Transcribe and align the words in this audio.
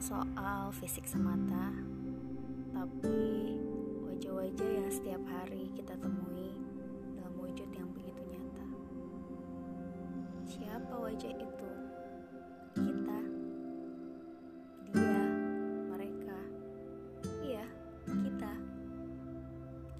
soal 0.00 0.72
fisik 0.72 1.04
semata, 1.04 1.76
tapi 2.72 3.52
wajah-wajah 4.08 4.70
yang 4.80 4.88
setiap 4.88 5.20
hari 5.28 5.68
kita 5.76 5.92
temui 6.00 6.56
dalam 7.20 7.36
wujud 7.36 7.68
yang 7.68 7.84
begitu 7.92 8.24
nyata. 8.24 8.64
Siapa 10.48 10.94
wajah 10.96 11.32
itu? 11.36 11.70
Kita, 12.80 13.18
dia, 14.96 15.20
mereka, 15.92 16.38
iya, 17.44 17.68
kita. 18.08 18.52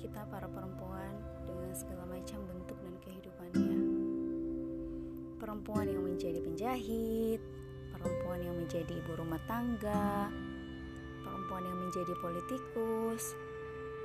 Kita 0.00 0.20
para 0.32 0.48
perempuan 0.48 1.12
dengan 1.44 1.76
segala 1.76 2.08
macam 2.08 2.40
bentuk 2.48 2.80
dan 2.80 2.96
kehidupannya. 3.04 3.78
Perempuan 5.36 5.92
yang 5.92 6.08
menjadi 6.08 6.40
penjahit, 6.40 7.44
perempuan 8.00 8.40
yang 8.40 8.56
menjadi 8.56 8.92
ibu 8.96 9.12
rumah 9.12 9.40
tangga, 9.44 10.32
perempuan 11.20 11.62
yang 11.68 11.78
menjadi 11.84 12.12
politikus, 12.16 13.36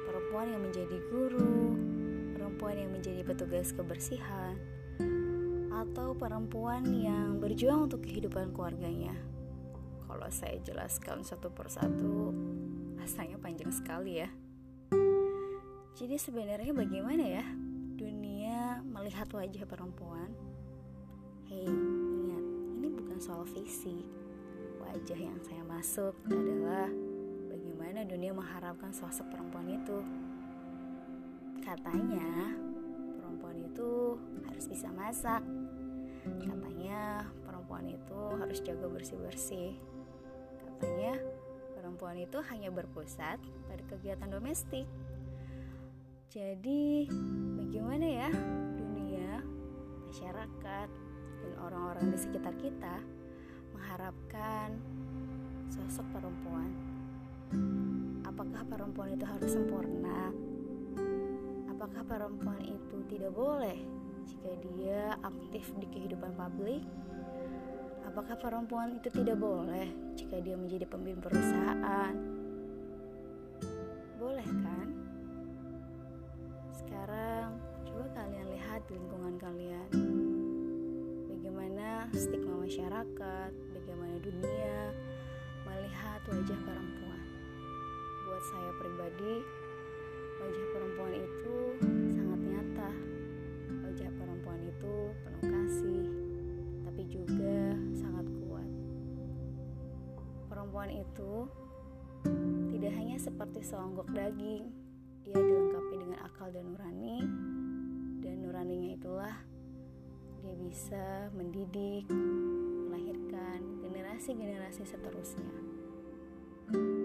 perempuan 0.03 0.51
yang 0.51 0.61
menjadi 0.61 0.97
guru, 1.07 1.79
perempuan 2.35 2.75
yang 2.75 2.91
menjadi 2.91 3.23
petugas 3.23 3.71
kebersihan, 3.71 4.59
atau 5.71 6.11
perempuan 6.11 6.83
yang 6.91 7.39
berjuang 7.39 7.87
untuk 7.87 8.03
kehidupan 8.03 8.51
keluarganya. 8.51 9.15
Kalau 10.05 10.27
saya 10.27 10.59
jelaskan 10.59 11.23
satu 11.23 11.47
persatu, 11.55 12.35
rasanya 12.99 13.39
panjang 13.39 13.71
sekali 13.71 14.19
ya. 14.19 14.29
Jadi 15.95 16.19
sebenarnya 16.19 16.75
bagaimana 16.75 17.23
ya 17.23 17.45
dunia 17.95 18.83
melihat 18.83 19.31
wajah 19.31 19.63
perempuan? 19.63 20.27
Hei, 21.47 21.71
soal 23.19 23.43
visi. 23.47 24.05
Wajah 24.81 25.19
yang 25.19 25.39
saya 25.41 25.63
masuk 25.65 26.13
adalah 26.29 26.87
bagaimana 27.49 28.05
dunia 28.05 28.31
mengharapkan 28.31 28.93
sosok 28.93 29.27
perempuan 29.33 29.67
itu. 29.71 29.99
Katanya 31.65 32.53
perempuan 33.17 33.57
itu 33.65 34.19
harus 34.45 34.65
bisa 34.69 34.87
masak. 34.93 35.41
Katanya 36.41 37.25
perempuan 37.45 37.89
itu 37.89 38.21
harus 38.37 38.59
jaga 38.61 38.85
bersih-bersih. 38.87 39.73
Katanya 40.61 41.17
perempuan 41.75 42.17
itu 42.17 42.37
hanya 42.49 42.69
berpusat 42.73 43.37
pada 43.69 43.83
kegiatan 43.89 44.29
domestik. 44.29 44.89
Jadi, 46.35 47.07
bagaimana 47.55 48.03
ya 48.03 48.29
dunia, 48.75 49.39
masyarakat, 50.09 50.89
orang-orang 51.65 52.13
di 52.13 52.17
sekitar 52.21 52.53
kita 52.61 53.01
mengharapkan 53.73 54.77
sosok 55.73 56.05
perempuan. 56.13 56.69
Apakah 58.21 58.61
perempuan 58.69 59.17
itu 59.17 59.25
harus 59.25 59.49
sempurna? 59.49 60.29
Apakah 61.73 62.05
perempuan 62.05 62.61
itu 62.61 62.97
tidak 63.09 63.33
boleh 63.33 63.77
jika 64.25 64.51
dia 64.61 65.17
aktif 65.25 65.73
di 65.81 65.87
kehidupan 65.89 66.37
publik? 66.37 66.85
Apakah 68.05 68.39
perempuan 68.39 68.95
itu 68.95 69.09
tidak 69.11 69.41
boleh 69.41 69.91
jika 70.15 70.39
dia 70.39 70.55
menjadi 70.55 70.87
pemimpin 70.87 71.19
perusahaan? 71.19 72.13
Boleh 74.15 74.47
kan? 74.63 74.87
Sekarang 76.71 77.59
coba 77.83 78.05
kalian 78.15 78.47
lihat 78.55 78.81
lingkungan 78.87 79.35
kalian. 79.35 79.74
Stigma 82.13 82.61
masyarakat, 82.61 83.51
bagaimana 83.73 84.15
dunia 84.21 84.93
melihat 85.65 86.21
wajah 86.29 86.59
perempuan. 86.61 87.21
Buat 88.29 88.43
saya 88.45 88.71
pribadi, 88.77 89.35
wajah 90.37 90.65
perempuan 90.69 91.13
itu 91.17 91.57
sangat 92.13 92.39
nyata. 92.45 92.91
Wajah 93.89 94.09
perempuan 94.21 94.59
itu 94.61 94.95
penuh 95.25 95.43
kasih, 95.49 96.05
tapi 96.85 97.01
juga 97.09 97.57
sangat 97.97 98.27
kuat. 98.45 98.69
Perempuan 100.45 100.89
itu 100.93 101.33
tidak 102.69 102.93
hanya 103.01 103.17
seperti 103.17 103.65
seonggok 103.65 104.13
daging, 104.13 104.69
ia 105.25 105.33
dilengkapi 105.33 105.64
bisa 110.65 111.29
mendidik, 111.37 112.09
generasi-generasi 114.15 114.87
seterusnya. 114.87 115.53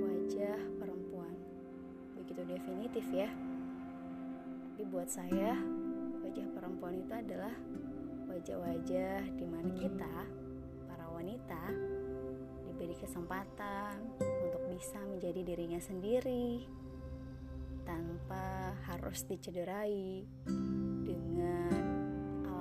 Wajah 0.01 0.57
perempuan 0.79 1.35
begitu 2.17 2.47
definitif 2.47 3.03
ya. 3.11 3.27
Tapi 4.73 4.83
buat 4.89 5.11
saya, 5.11 5.59
wajah 6.23 6.47
perempuan 6.55 7.03
itu 7.03 7.13
adalah 7.13 7.51
wajah-wajah 8.31 9.27
di 9.37 9.43
mana 9.43 9.69
kita, 9.75 10.17
para 10.87 11.11
wanita, 11.11 11.61
diberi 12.71 12.95
kesempatan 12.97 14.01
untuk 14.23 14.65
bisa 14.71 15.03
menjadi 15.03 15.45
dirinya 15.45 15.83
sendiri 15.83 16.63
tanpa 17.85 18.71
harus 18.87 19.27
dicederai 19.27 20.25
dengan 21.05 21.80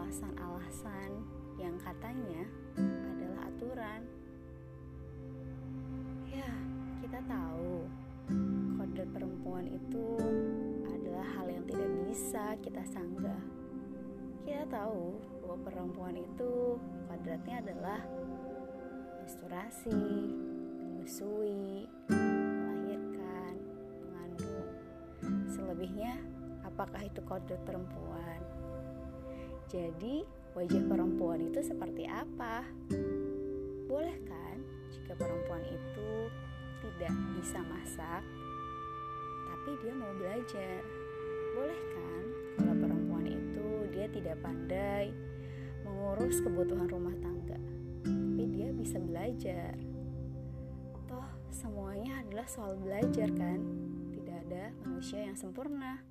alasan-alasan 0.09 1.21
yang 1.61 1.77
katanya 1.85 2.41
adalah 2.81 3.45
aturan 3.45 4.01
kita 7.05 7.21
tahu 7.29 7.85
kodrat 8.73 9.05
perempuan 9.13 9.69
itu 9.69 10.17
adalah 10.89 11.25
hal 11.37 11.45
yang 11.53 11.61
tidak 11.69 11.93
bisa 12.09 12.57
kita 12.57 12.81
sanggah. 12.89 13.37
Kita 14.49 14.65
tahu 14.73 15.13
bahwa 15.45 15.57
perempuan 15.61 16.17
itu 16.17 16.81
kodratnya 17.05 17.61
adalah 17.61 18.01
menstruasi, 19.21 19.93
menyusui, 20.89 21.85
melahirkan, 22.09 23.53
mengandung. 24.09 24.69
Selebihnya, 25.53 26.17
apakah 26.65 27.05
itu 27.05 27.21
kodrat 27.21 27.61
perempuan? 27.61 28.38
Jadi, 29.69 30.25
wajah 30.57 30.81
perempuan 30.89 31.45
itu 31.45 31.61
seperti 31.61 32.09
apa? 32.09 32.65
Boleh 33.85 34.17
kan 34.25 34.57
jika 34.89 35.13
perempuan 35.13 35.61
itu 35.61 36.11
tidak 36.81 37.13
bisa 37.37 37.61
masak, 37.69 38.25
tapi 39.45 39.69
dia 39.85 39.93
mau 39.93 40.09
belajar. 40.17 40.81
Boleh 41.53 41.81
kan 41.93 42.23
kalau 42.57 42.75
perempuan 42.81 43.25
itu 43.29 43.69
dia 43.93 44.09
tidak 44.09 44.41
pandai 44.41 45.13
mengurus 45.85 46.41
kebutuhan 46.41 46.89
rumah 46.89 47.13
tangga, 47.21 47.61
tapi 48.01 48.43
dia 48.49 48.73
bisa 48.73 48.97
belajar. 48.97 49.77
Toh 51.05 51.29
semuanya 51.53 52.25
adalah 52.25 52.49
soal 52.49 52.73
belajar 52.73 53.29
kan? 53.37 53.61
Tidak 54.17 54.37
ada 54.49 54.73
manusia 54.81 55.29
yang 55.29 55.37
sempurna. 55.37 56.01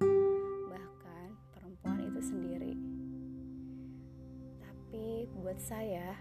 Buat 5.49 5.65
saya, 5.65 6.13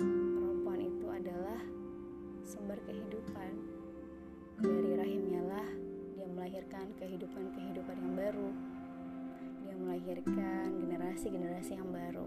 perempuan 0.00 0.80
itu 0.80 1.04
adalah 1.04 1.60
sumber 2.40 2.80
kehidupan 2.88 3.52
dari 4.64 4.96
rahimnya 4.96 5.44
lah 5.44 5.68
dia 6.16 6.24
melahirkan 6.24 6.88
kehidupan-kehidupan 6.96 8.00
yang 8.00 8.14
baru. 8.16 8.48
Dia 9.60 9.74
melahirkan 9.76 10.88
generasi-generasi 10.88 11.76
yang 11.76 11.92
baru. 11.92 12.24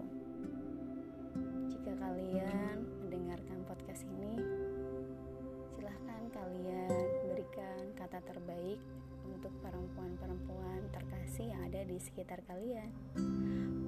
Jika 1.66 1.98
kalian 1.98 2.94
mendengarkan 3.02 3.66
podcast 3.66 4.06
ini, 4.06 4.38
silahkan 5.74 6.30
kalian 6.30 6.94
berikan 7.26 7.90
kata 7.98 8.22
terbaik 8.22 8.78
untuk 9.34 9.50
perempuan-perempuan 9.66 10.94
terkasih 10.94 11.50
yang 11.50 11.66
ada 11.66 11.82
di 11.82 11.98
sekitar 11.98 12.38
kalian. 12.46 12.94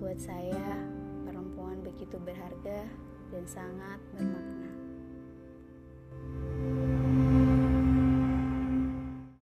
Buat 0.02 0.18
saya, 0.18 1.06
begitu 2.08 2.24
berharga 2.24 2.88
dan 3.28 3.44
sangat 3.44 4.00
bermakna. 4.16 4.77